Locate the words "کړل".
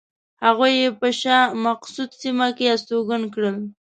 3.33-3.57